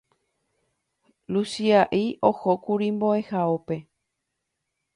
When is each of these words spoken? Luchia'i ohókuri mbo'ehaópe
Luchia'i 1.33 2.01
ohókuri 2.29 2.89
mbo'ehaópe 2.95 3.75